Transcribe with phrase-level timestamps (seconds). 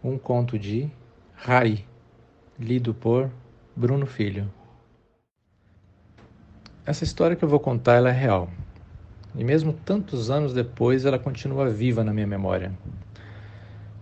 [0.04, 0.92] Um conto de
[1.34, 1.86] Rai,
[2.60, 3.32] lido por
[3.74, 4.52] Bruno Filho.
[6.86, 8.50] Essa história que eu vou contar ela é real.
[9.34, 12.74] E mesmo tantos anos depois, ela continua viva na minha memória.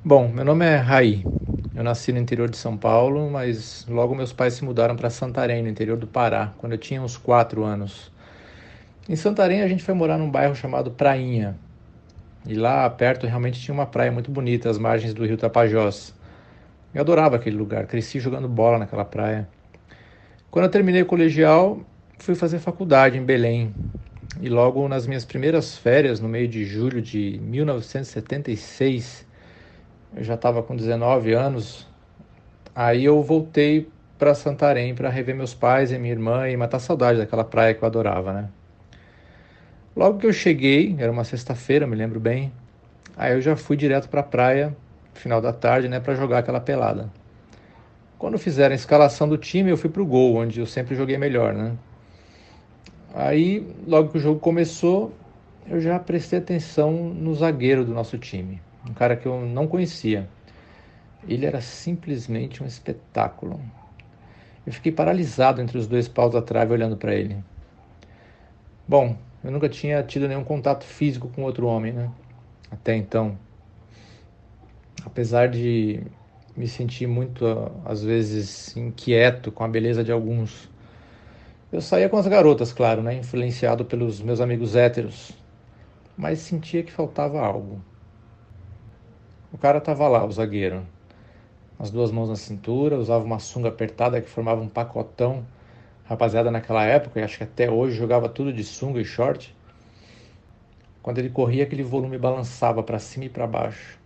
[0.03, 1.27] Bom, meu nome é Rai.
[1.75, 5.61] Eu nasci no interior de São Paulo, mas logo meus pais se mudaram para Santarém,
[5.61, 8.11] no interior do Pará, quando eu tinha uns 4 anos.
[9.07, 11.55] Em Santarém a gente foi morar num bairro chamado Prainha.
[12.47, 16.15] E lá perto realmente tinha uma praia muito bonita, às margens do rio Tapajós.
[16.91, 19.47] Eu adorava aquele lugar, cresci jogando bola naquela praia.
[20.49, 21.79] Quando eu terminei o colegial,
[22.17, 23.75] fui fazer faculdade em Belém.
[24.41, 29.29] E logo nas minhas primeiras férias, no meio de julho de 1976,
[30.15, 31.87] eu já estava com 19 anos,
[32.75, 37.17] aí eu voltei para Santarém para rever meus pais e minha irmã e matar saudade
[37.17, 38.49] daquela praia que eu adorava, né?
[39.95, 42.51] Logo que eu cheguei, era uma sexta-feira, me lembro bem,
[43.15, 44.75] aí eu já fui direto para a praia,
[45.13, 47.09] final da tarde, né, para jogar aquela pelada.
[48.17, 51.53] Quando fizeram a escalação do time, eu fui pro gol, onde eu sempre joguei melhor,
[51.53, 51.73] né?
[53.13, 55.13] Aí, logo que o jogo começou,
[55.67, 60.27] eu já prestei atenção no zagueiro do nosso time um cara que eu não conhecia.
[61.27, 63.59] Ele era simplesmente um espetáculo.
[64.65, 67.37] Eu fiquei paralisado entre os dois paus da trave olhando para ele.
[68.87, 72.11] Bom, eu nunca tinha tido nenhum contato físico com outro homem, né?
[72.69, 73.37] Até então.
[75.05, 76.03] Apesar de
[76.55, 77.45] me sentir muito,
[77.85, 80.69] às vezes, inquieto com a beleza de alguns.
[81.71, 83.15] Eu saía com as garotas, claro, né?
[83.15, 85.31] Influenciado pelos meus amigos héteros.
[86.17, 87.81] Mas sentia que faltava algo.
[89.53, 90.87] O cara estava lá, o zagueiro,
[91.77, 95.45] as duas mãos na cintura, usava uma sunga apertada que formava um pacotão.
[96.05, 99.53] Rapaziada, naquela época, e acho que até hoje jogava tudo de sunga e short.
[101.01, 103.99] Quando ele corria, aquele volume balançava para cima e para baixo.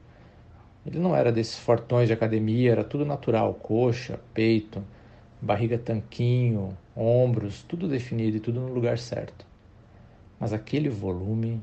[0.84, 4.84] Ele não era desses fortões de academia, era tudo natural: coxa, peito,
[5.40, 9.46] barriga tanquinho, ombros, tudo definido e tudo no lugar certo.
[10.40, 11.62] Mas aquele volume,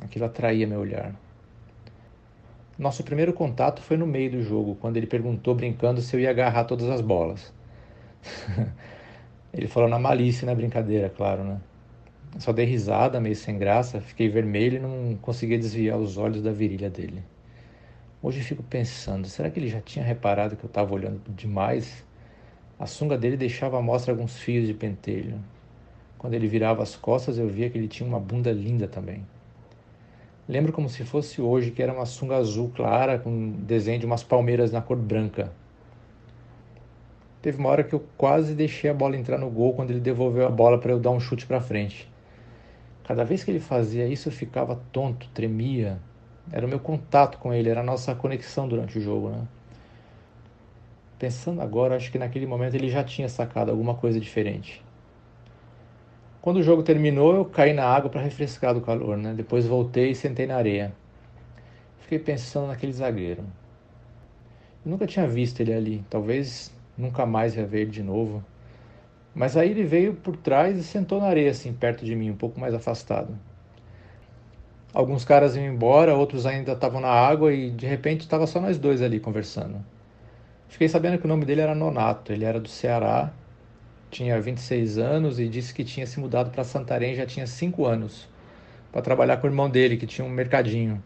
[0.00, 1.23] aquilo atraía meu olhar.
[2.78, 6.30] Nosso primeiro contato foi no meio do jogo, quando ele perguntou brincando se eu ia
[6.30, 7.52] agarrar todas as bolas.
[9.52, 11.60] ele falou na malícia na brincadeira, claro, né?
[12.38, 16.50] só dei risada, meio sem graça, fiquei vermelho e não conseguia desviar os olhos da
[16.50, 17.22] virilha dele.
[18.22, 22.04] Hoje fico pensando, será que ele já tinha reparado que eu estava olhando demais?
[22.78, 25.38] A sunga dele deixava à mostra alguns fios de pentelho.
[26.18, 29.24] Quando ele virava as costas, eu via que ele tinha uma bunda linda também.
[30.46, 34.22] Lembro como se fosse hoje que era uma sunga azul clara com desenho de umas
[34.22, 35.50] palmeiras na cor branca.
[37.40, 40.46] Teve uma hora que eu quase deixei a bola entrar no gol quando ele devolveu
[40.46, 42.10] a bola para eu dar um chute para frente.
[43.04, 45.98] Cada vez que ele fazia isso eu ficava tonto, tremia.
[46.52, 49.46] Era o meu contato com ele, era a nossa conexão durante o jogo, né?
[51.18, 54.83] Pensando agora, acho que naquele momento ele já tinha sacado alguma coisa diferente.
[56.44, 59.32] Quando o jogo terminou, eu caí na água para refrescar do calor, né?
[59.32, 60.92] Depois voltei e sentei na areia.
[62.00, 63.42] Fiquei pensando naquele zagueiro.
[64.84, 68.44] Eu nunca tinha visto ele ali, talvez nunca mais ia ver ele de novo.
[69.34, 72.36] Mas aí ele veio por trás e sentou na areia, assim, perto de mim, um
[72.36, 73.34] pouco mais afastado.
[74.92, 78.76] Alguns caras iam embora, outros ainda estavam na água e de repente estava só nós
[78.76, 79.82] dois ali conversando.
[80.68, 83.32] Fiquei sabendo que o nome dele era Nonato, ele era do Ceará
[84.14, 88.28] tinha 26 anos e disse que tinha se mudado para Santarém já tinha 5 anos
[88.92, 91.02] para trabalhar com o irmão dele, que tinha um mercadinho.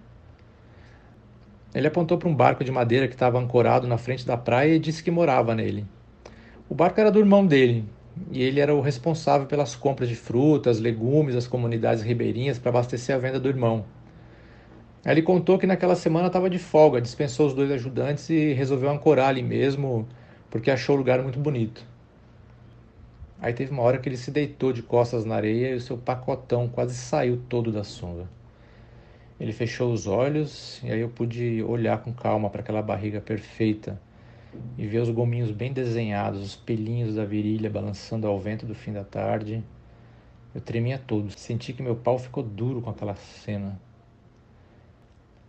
[1.74, 4.78] Ele apontou para um barco de madeira que estava ancorado na frente da praia e
[4.78, 5.86] disse que morava nele.
[6.68, 7.86] O barco era do irmão dele
[8.30, 13.16] e ele era o responsável pelas compras de frutas, legumes das comunidades ribeirinhas para abastecer
[13.16, 13.86] a venda do irmão.
[15.06, 19.30] Ele contou que naquela semana estava de folga, dispensou os dois ajudantes e resolveu ancorar
[19.30, 20.06] ali mesmo
[20.50, 21.86] porque achou o lugar muito bonito.
[23.40, 25.96] Aí teve uma hora que ele se deitou de costas na areia e o seu
[25.96, 28.28] pacotão quase saiu todo da sunga.
[29.38, 34.00] Ele fechou os olhos e aí eu pude olhar com calma para aquela barriga perfeita
[34.76, 38.92] e ver os gominhos bem desenhados, os pelinhos da virilha balançando ao vento do fim
[38.92, 39.62] da tarde.
[40.52, 43.80] Eu tremia todo, senti que meu pau ficou duro com aquela cena.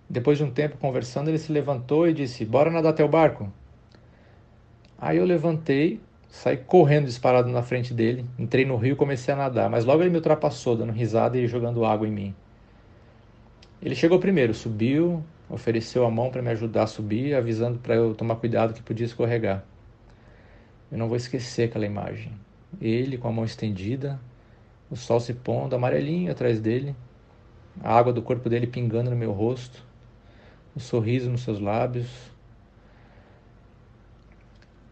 [0.07, 3.51] Depois de um tempo conversando, ele se levantou e disse: Bora nadar até o barco.
[4.97, 5.99] Aí eu levantei
[6.29, 10.03] Saí correndo disparado na frente dele, entrei no rio e comecei a nadar, mas logo
[10.03, 12.35] ele me ultrapassou, dando risada e jogando água em mim.
[13.81, 18.13] Ele chegou primeiro, subiu, ofereceu a mão para me ajudar a subir, avisando para eu
[18.13, 19.63] tomar cuidado que podia escorregar.
[20.91, 22.31] Eu não vou esquecer aquela imagem.
[22.79, 24.19] Ele com a mão estendida,
[24.89, 26.95] o sol se pondo, amarelinho atrás dele,
[27.81, 29.83] a água do corpo dele pingando no meu rosto,
[30.75, 32.07] o um sorriso nos seus lábios.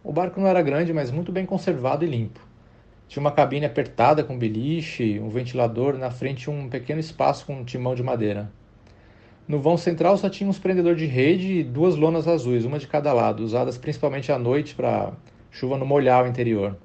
[0.03, 2.39] O barco não era grande, mas muito bem conservado e limpo.
[3.07, 7.63] Tinha uma cabine apertada com beliche, um ventilador, na frente um pequeno espaço com um
[7.63, 8.51] timão de madeira.
[9.47, 12.87] No vão central só tinha uns prendedor de rede e duas lonas azuis, uma de
[12.87, 15.13] cada lado, usadas principalmente à noite para
[15.49, 16.75] chuva não molhar o interior.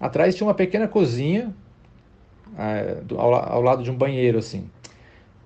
[0.00, 1.54] Atrás tinha uma pequena cozinha
[2.58, 4.70] é, ao, ao lado de um banheiro assim.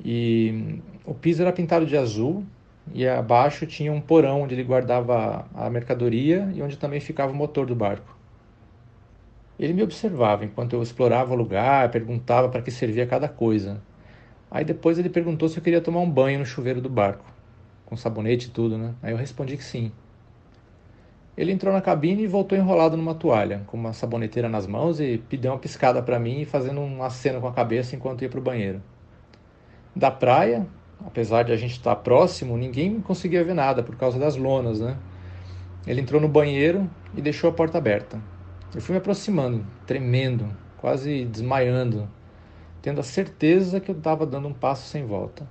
[0.04, 2.44] E o piso era pintado de azul
[2.92, 7.34] e abaixo tinha um porão onde ele guardava a mercadoria e onde também ficava o
[7.34, 8.16] motor do barco.
[9.58, 13.80] Ele me observava enquanto eu explorava o lugar, perguntava para que servia cada coisa.
[14.50, 17.24] Aí depois ele perguntou se eu queria tomar um banho no chuveiro do barco,
[17.86, 18.94] com sabonete e tudo, né?
[19.02, 19.90] Aí eu respondi que sim.
[21.36, 25.18] Ele entrou na cabine e voltou enrolado numa toalha, com uma saboneteira nas mãos e
[25.18, 28.42] pediu uma piscada para mim, fazendo um aceno com a cabeça enquanto ia para o
[28.42, 28.82] banheiro.
[29.94, 30.66] Da praia,
[31.04, 34.96] apesar de a gente estar próximo, ninguém conseguia ver nada por causa das lonas, né?
[35.86, 38.20] Ele entrou no banheiro e deixou a porta aberta.
[38.74, 42.08] Eu fui me aproximando, tremendo, quase desmaiando,
[42.82, 45.48] tendo a certeza que eu estava dando um passo sem volta.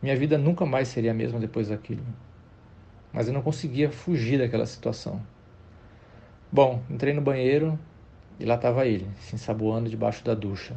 [0.00, 2.04] Minha vida nunca mais seria a mesma depois daquilo.
[3.12, 5.20] Mas eu não conseguia fugir daquela situação.
[6.50, 7.78] Bom, entrei no banheiro
[8.38, 10.74] e lá estava ele, se ensaboando debaixo da ducha.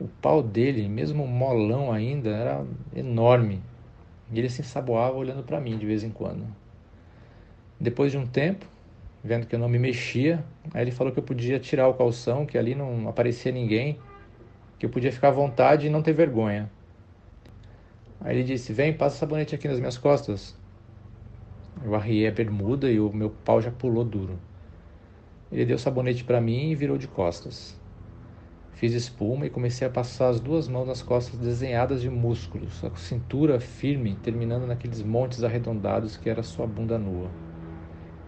[0.00, 2.66] O pau dele, mesmo molão ainda, era
[2.96, 3.60] enorme.
[4.32, 6.46] E ele se ensaboava olhando para mim de vez em quando.
[7.78, 8.64] Depois de um tempo,
[9.22, 10.42] vendo que eu não me mexia,
[10.72, 13.98] aí ele falou que eu podia tirar o calção, que ali não aparecia ninguém
[14.78, 16.70] que eu podia ficar à vontade e não ter vergonha.
[18.18, 20.56] Aí ele disse: Vem, passa sabonete aqui nas minhas costas.
[21.84, 24.38] Eu arriei a bermuda e o meu pau já pulou duro.
[25.52, 27.78] Ele deu sabonete para mim e virou de costas.
[28.80, 32.88] Fiz espuma e comecei a passar as duas mãos nas costas desenhadas de músculos, a
[32.96, 37.28] cintura firme, terminando naqueles montes arredondados que era sua bunda nua.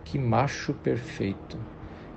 [0.04, 1.56] Que macho perfeito!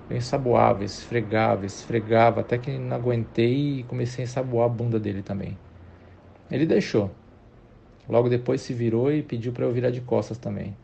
[0.10, 5.24] Eu ensaboava, esfregava, esfregava, até que não aguentei e comecei a ensaboar a bunda dele
[5.24, 5.58] também.
[6.52, 7.10] Ele deixou.
[8.10, 10.76] Logo depois se virou e pediu para eu virar de costas também.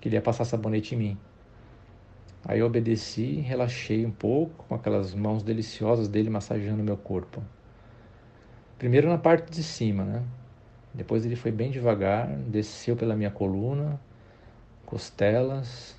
[0.00, 1.18] Queria passar sabonete em mim.
[2.44, 7.42] Aí eu obedeci, relaxei um pouco com aquelas mãos deliciosas dele massageando meu corpo.
[8.78, 10.22] Primeiro na parte de cima, né?
[10.92, 14.00] Depois ele foi bem devagar, desceu pela minha coluna,
[14.84, 15.96] costelas,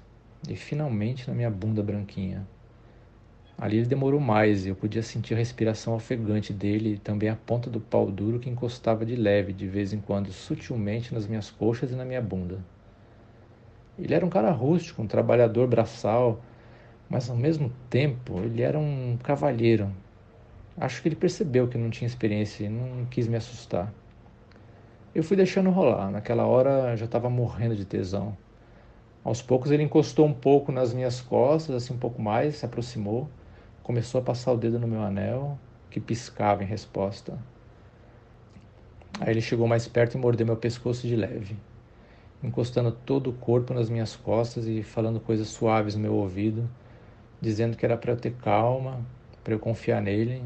[0.49, 2.45] e finalmente na minha bunda branquinha.
[3.57, 7.35] Ali ele demorou mais e eu podia sentir a respiração ofegante dele e também a
[7.35, 11.49] ponta do pau duro que encostava de leve, de vez em quando, sutilmente nas minhas
[11.49, 12.59] coxas e na minha bunda.
[13.97, 16.41] Ele era um cara rústico, um trabalhador braçal,
[17.09, 19.91] mas ao mesmo tempo ele era um cavalheiro.
[20.75, 23.93] Acho que ele percebeu que não tinha experiência e não quis me assustar.
[25.13, 28.35] Eu fui deixando rolar, naquela hora já estava morrendo de tesão.
[29.23, 33.29] Aos poucos ele encostou um pouco nas minhas costas, assim um pouco mais, se aproximou,
[33.83, 35.57] começou a passar o dedo no meu anel,
[35.91, 37.37] que piscava em resposta.
[39.19, 41.55] Aí ele chegou mais perto e mordeu meu pescoço de leve,
[42.43, 46.69] encostando todo o corpo nas minhas costas e falando coisas suaves no meu ouvido,
[47.39, 49.01] dizendo que era para eu ter calma,
[49.43, 50.43] para eu confiar nele,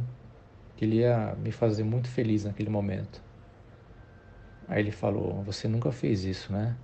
[0.75, 3.21] que ele ia me fazer muito feliz naquele momento.
[4.67, 6.75] Aí ele falou: Você nunca fez isso, né?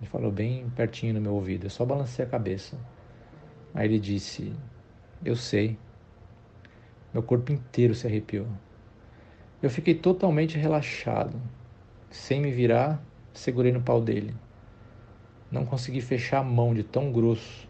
[0.00, 1.66] Ele falou bem pertinho no meu ouvido.
[1.66, 2.76] Eu só balancei a cabeça.
[3.74, 4.52] Aí ele disse:
[5.24, 5.78] Eu sei.
[7.12, 8.46] Meu corpo inteiro se arrepiou.
[9.62, 11.40] Eu fiquei totalmente relaxado.
[12.10, 14.34] Sem me virar, segurei no pau dele.
[15.50, 17.68] Não consegui fechar a mão de tão grosso.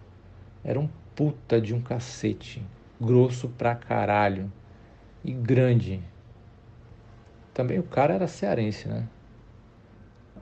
[0.64, 2.62] Era um puta de um cacete.
[3.00, 4.52] Grosso pra caralho.
[5.24, 6.02] E grande.
[7.54, 9.08] Também o cara era cearense, né?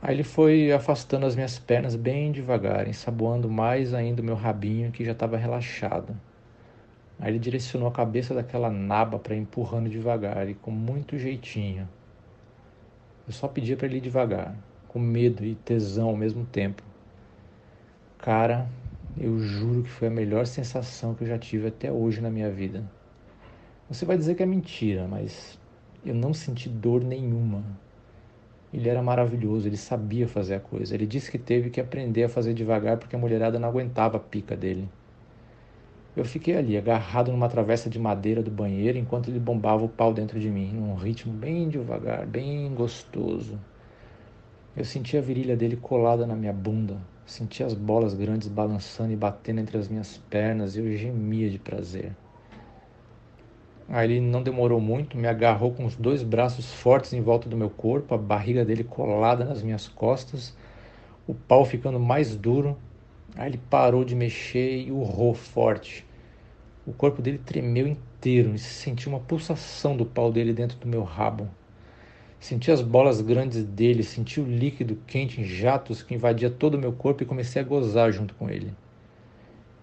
[0.02, 4.92] Aí ele foi afastando as minhas pernas bem devagar, ensaboando mais ainda o meu rabinho
[4.92, 6.14] que já estava relaxado.
[7.18, 11.88] Aí ele direcionou a cabeça daquela naba para empurrando devagar e com muito jeitinho.
[13.26, 14.54] Eu só pedia para ele ir devagar,
[14.96, 16.82] com medo e tesão ao mesmo tempo.
[18.16, 18.66] Cara,
[19.20, 22.50] eu juro que foi a melhor sensação que eu já tive até hoje na minha
[22.50, 22.82] vida.
[23.90, 25.58] Você vai dizer que é mentira, mas
[26.02, 27.62] eu não senti dor nenhuma.
[28.72, 30.94] Ele era maravilhoso, ele sabia fazer a coisa.
[30.94, 34.20] Ele disse que teve que aprender a fazer devagar porque a mulherada não aguentava a
[34.20, 34.88] pica dele.
[36.16, 40.14] Eu fiquei ali, agarrado numa travessa de madeira do banheiro, enquanto ele bombava o pau
[40.14, 43.60] dentro de mim, num ritmo bem devagar, bem gostoso.
[44.76, 49.16] Eu senti a virilha dele colada na minha bunda, senti as bolas grandes balançando e
[49.16, 52.12] batendo entre as minhas pernas e eu gemia de prazer.
[53.88, 57.56] Aí ele não demorou muito, me agarrou com os dois braços fortes em volta do
[57.56, 60.54] meu corpo, a barriga dele colada nas minhas costas,
[61.26, 62.76] o pau ficando mais duro.
[63.34, 66.04] Aí ele parou de mexer e urrou forte.
[66.86, 70.86] O corpo dele tremeu inteiro e se sentiu uma pulsação do pau dele dentro do
[70.86, 71.48] meu rabo.
[72.38, 76.78] Senti as bolas grandes dele, senti o líquido quente em jatos que invadia todo o
[76.78, 78.72] meu corpo e comecei a gozar junto com ele.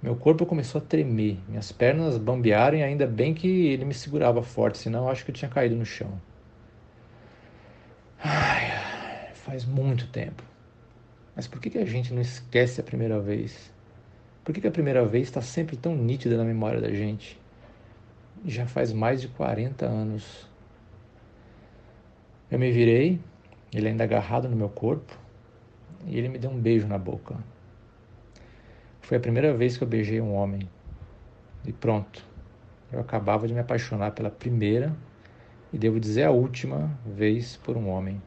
[0.01, 4.43] Meu corpo começou a tremer, minhas pernas bambearam e ainda bem que ele me segurava
[4.43, 6.19] forte, senão acho que eu tinha caído no chão.
[8.21, 10.43] Ai, faz muito tempo.
[11.35, 13.71] Mas por que, que a gente não esquece a primeira vez?
[14.43, 17.39] Por que, que a primeira vez está sempre tão nítida na memória da gente?
[18.45, 20.49] Já faz mais de 40 anos.
[22.53, 23.19] Eu me virei,
[23.73, 25.17] ele ainda agarrado no meu corpo,
[26.05, 27.35] e ele me deu um beijo na boca.
[29.01, 30.69] Foi a primeira vez que eu beijei um homem.
[31.65, 32.23] E pronto.
[32.91, 34.95] Eu acabava de me apaixonar pela primeira
[35.73, 38.21] e devo dizer a última vez por um homem.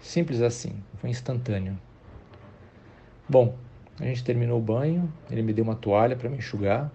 [0.00, 1.76] Simples assim, foi instantâneo.
[3.28, 3.56] Bom,
[3.98, 6.88] a gente terminou o banho, ele me deu uma toalha para me enxugar.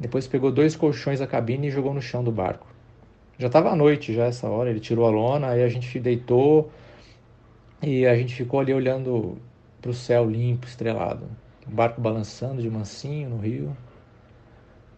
[0.00, 2.73] Depois pegou dois colchões da cabine e jogou no chão do barco.
[3.38, 6.70] Já estava à noite, já essa hora, ele tirou a lona, aí a gente deitou
[7.82, 9.38] e a gente ficou ali olhando
[9.80, 11.28] para o céu limpo, estrelado
[11.66, 13.76] o barco balançando de mansinho no rio.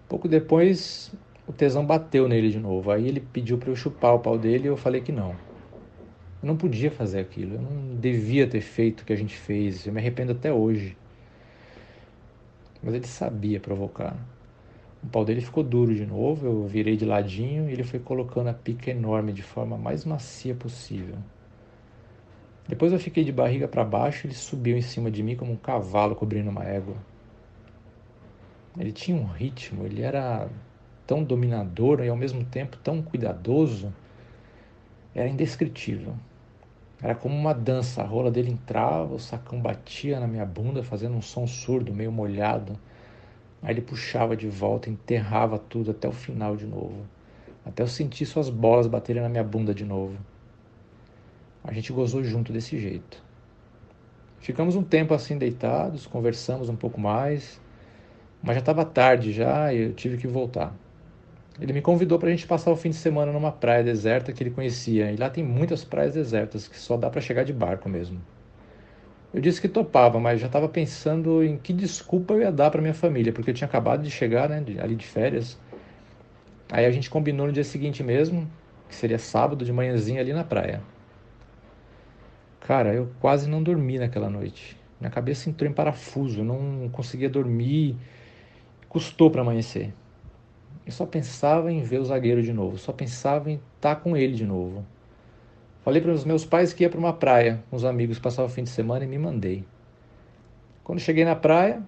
[0.08, 1.12] Pouco depois,
[1.46, 2.90] o tesão bateu nele de novo.
[2.90, 5.30] Aí ele pediu para eu chupar o pau dele e eu falei que não.
[6.42, 9.86] Eu não podia fazer aquilo, eu não devia ter feito o que a gente fez,
[9.86, 10.96] eu me arrependo até hoje.
[12.82, 14.16] Mas ele sabia provocar.
[15.06, 18.48] O pau dele ficou duro de novo, eu virei de ladinho e ele foi colocando
[18.48, 21.14] a pica enorme de forma mais macia possível.
[22.68, 25.52] Depois eu fiquei de barriga para baixo e ele subiu em cima de mim como
[25.52, 26.96] um cavalo cobrindo uma égua.
[28.76, 30.48] Ele tinha um ritmo, ele era
[31.06, 33.94] tão dominador e ao mesmo tempo tão cuidadoso.
[35.14, 36.16] Era indescritível.
[37.00, 38.02] Era como uma dança.
[38.02, 42.10] A rola dele entrava, o sacão batia na minha bunda, fazendo um som surdo, meio
[42.10, 42.76] molhado.
[43.66, 47.04] Aí ele puxava de volta, enterrava tudo até o final de novo.
[47.64, 50.16] Até eu sentir suas bolas baterem na minha bunda de novo.
[51.64, 53.20] A gente gozou junto desse jeito.
[54.38, 57.61] Ficamos um tempo assim deitados, conversamos um pouco mais,
[58.40, 60.73] mas já estava tarde já e eu tive que voltar.
[61.61, 64.44] Ele me convidou para a gente passar o fim de semana numa praia deserta que
[64.44, 67.88] ele conhecia, e lá tem muitas praias desertas que só dá para chegar de barco
[67.88, 68.20] mesmo.
[69.36, 72.80] Eu disse que topava, mas já estava pensando em que desculpa eu ia dar para
[72.80, 75.58] minha família, porque eu tinha acabado de chegar, né, ali de férias.
[76.72, 78.50] Aí a gente combinou no dia seguinte mesmo,
[78.88, 80.80] que seria sábado de manhãzinha ali na praia.
[82.60, 84.74] Cara, eu quase não dormi naquela noite.
[84.98, 87.94] Minha cabeça entrou em parafuso, não conseguia dormir.
[88.88, 89.92] Custou para amanhecer.
[90.86, 94.16] Eu só pensava em ver o zagueiro de novo, só pensava em estar tá com
[94.16, 94.82] ele de novo.
[95.86, 98.48] Falei para os meus pais que ia para uma praia com os amigos passar o
[98.48, 99.64] fim de semana e me mandei.
[100.82, 101.80] Quando cheguei na praia,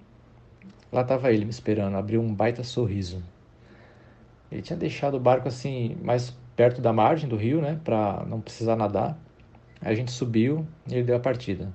[0.89, 3.21] lá estava ele me esperando, abriu um baita sorriso.
[4.49, 8.39] Ele tinha deixado o barco assim mais perto da margem do rio, né, para não
[8.39, 9.19] precisar nadar.
[9.81, 11.67] Aí a gente subiu e ele deu a partida.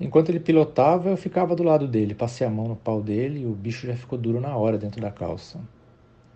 [0.00, 3.46] Enquanto ele pilotava, eu ficava do lado dele, passei a mão no pau dele e
[3.46, 5.60] o bicho já ficou duro na hora dentro da calça.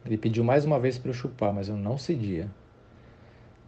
[0.07, 2.49] Ele pediu mais uma vez para eu chupar, mas eu não cedia.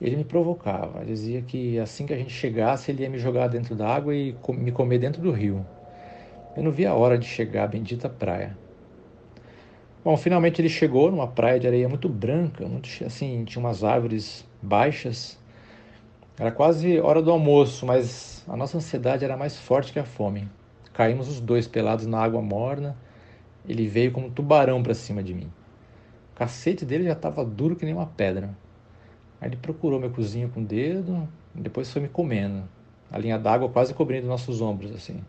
[0.00, 3.74] Ele me provocava, dizia que assim que a gente chegasse, ele ia me jogar dentro
[3.74, 5.64] da água e me comer dentro do rio.
[6.56, 8.56] Eu não via a hora de chegar à bendita praia.
[10.04, 14.44] Bom, finalmente ele chegou numa praia de areia muito branca, muito assim, tinha umas árvores
[14.60, 15.38] baixas
[16.36, 20.48] era quase hora do almoço, mas a nossa ansiedade era mais forte que a fome.
[20.92, 22.96] Caímos os dois pelados na água morna.
[23.68, 25.48] Ele veio como um tubarão para cima de mim.
[26.32, 28.50] O cacete dele já estava duro que nem uma pedra.
[29.40, 32.68] Aí ele procurou meu cozinho com o dedo, depois foi me comendo.
[33.10, 35.22] A linha d'água quase cobrindo nossos ombros, assim.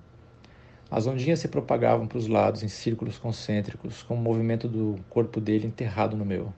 [0.90, 5.42] As ondinhas se propagavam para os lados em círculos concêntricos, com o movimento do corpo
[5.42, 6.54] dele enterrado no meu.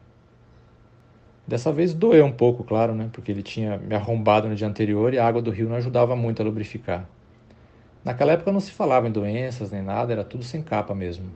[1.47, 3.09] Dessa vez doeu um pouco, claro, né?
[3.11, 6.15] Porque ele tinha me arrombado no dia anterior e a água do rio não ajudava
[6.15, 7.07] muito a lubrificar.
[8.03, 11.31] Naquela época não se falava em doenças nem nada, era tudo sem capa mesmo.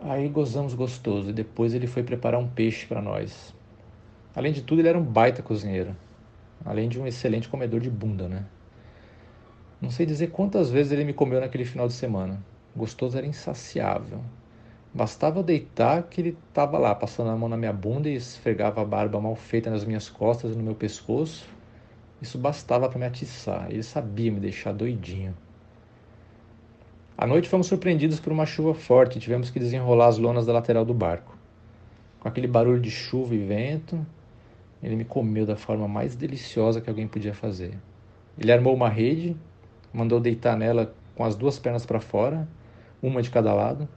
[0.00, 3.54] Aí gozamos gostoso e depois ele foi preparar um peixe para nós.
[4.34, 5.94] Além de tudo, ele era um baita cozinheiro,
[6.64, 8.44] além de um excelente comedor de bunda, né?
[9.80, 12.42] Não sei dizer quantas vezes ele me comeu naquele final de semana.
[12.74, 14.20] Gostoso era insaciável.
[14.92, 18.84] Bastava deitar que ele estava lá, passando a mão na minha bunda e esfregava a
[18.84, 21.48] barba mal feita nas minhas costas e no meu pescoço.
[22.22, 23.70] Isso bastava para me atiçar.
[23.70, 25.36] Ele sabia me deixar doidinho.
[27.16, 30.52] À noite fomos surpreendidos por uma chuva forte e tivemos que desenrolar as lonas da
[30.52, 31.36] lateral do barco.
[32.18, 34.04] Com aquele barulho de chuva e vento,
[34.84, 37.78] ele me comeu da forma mais deliciosa que alguém podia fazer.
[38.38, 39.34] Ele armou uma rede,
[39.92, 42.46] mandou deitar nela com as duas pernas para fora,
[43.02, 43.88] uma de cada lado,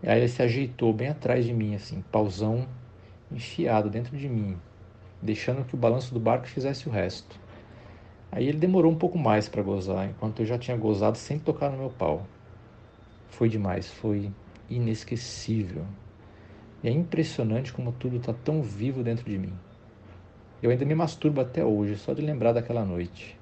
[0.00, 2.68] e aí ele se ajeitou bem atrás de mim, assim, pausão
[3.32, 4.56] enfiado dentro de mim,
[5.20, 7.38] deixando que o balanço do barco fizesse o resto.
[8.30, 11.68] Aí ele demorou um pouco mais para gozar, enquanto eu já tinha gozado sem tocar
[11.68, 12.24] no meu pau.
[13.28, 14.30] Foi demais, foi
[14.70, 15.84] inesquecível.
[16.82, 19.52] E é impressionante como tudo está tão vivo dentro de mim.
[20.60, 23.38] Eu ainda me masturbo até hoje, só de lembrar daquela noite.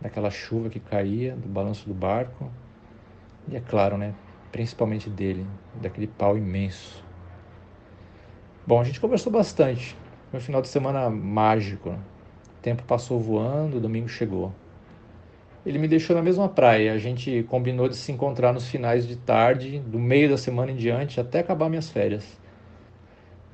[0.00, 2.48] Daquela chuva que caía, do balanço do barco.
[3.48, 4.14] E é claro, né?
[4.52, 5.44] Principalmente dele,
[5.82, 7.02] daquele pau imenso.
[8.64, 9.96] Bom, a gente conversou bastante.
[10.30, 11.90] Foi um final de semana mágico.
[11.90, 14.52] O tempo passou voando, o domingo chegou.
[15.66, 16.92] Ele me deixou na mesma praia.
[16.92, 20.76] A gente combinou de se encontrar nos finais de tarde, do meio da semana em
[20.76, 22.43] diante, até acabar minhas férias.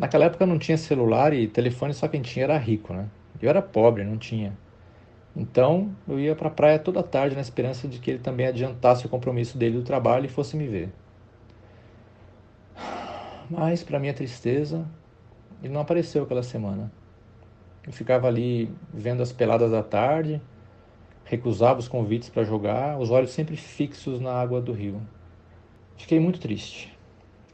[0.00, 3.06] Naquela época não tinha celular e telefone, só quem tinha era rico, né?
[3.38, 4.56] Eu era pobre, não tinha.
[5.36, 9.04] Então eu ia para a praia toda tarde na esperança de que ele também adiantasse
[9.04, 10.88] o compromisso dele do trabalho e fosse me ver.
[13.50, 14.86] Mas, para minha tristeza,
[15.62, 16.90] ele não apareceu aquela semana.
[17.86, 20.40] Eu ficava ali vendo as peladas da tarde,
[21.26, 25.02] recusava os convites para jogar, os olhos sempre fixos na água do rio.
[25.98, 26.98] Fiquei muito triste.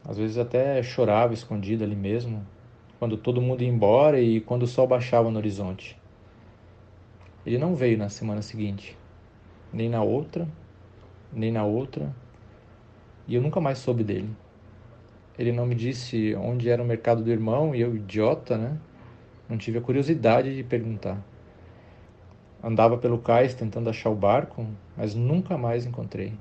[0.07, 2.45] Às vezes até chorava escondido ali mesmo,
[2.97, 5.99] quando todo mundo ia embora e quando o sol baixava no horizonte.
[7.45, 8.97] Ele não veio na semana seguinte,
[9.71, 10.47] nem na outra,
[11.31, 12.15] nem na outra,
[13.27, 14.29] e eu nunca mais soube dele.
[15.37, 18.77] Ele não me disse onde era o mercado do irmão e eu, idiota, né?
[19.47, 21.21] Não tive a curiosidade de perguntar.
[22.63, 26.33] Andava pelo cais tentando achar o barco, mas nunca mais encontrei.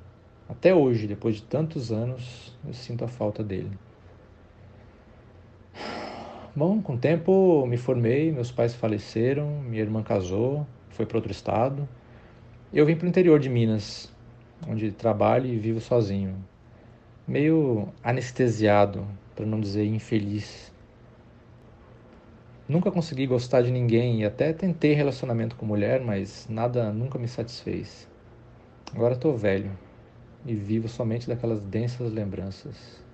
[0.49, 3.77] Até hoje, depois de tantos anos, eu sinto a falta dele.
[6.55, 11.33] Bom, com o tempo me formei, meus pais faleceram, minha irmã casou, foi para outro
[11.33, 11.89] estado.
[12.73, 14.11] Eu vim para o interior de Minas,
[14.69, 16.37] onde trabalho e vivo sozinho.
[17.27, 20.73] Meio anestesiado, para não dizer infeliz.
[22.69, 27.27] Nunca consegui gostar de ninguém e até tentei relacionamento com mulher, mas nada nunca me
[27.27, 28.09] satisfez.
[28.95, 29.86] Agora estou velho
[30.47, 33.05] e vivo somente daquelas densas lembranças.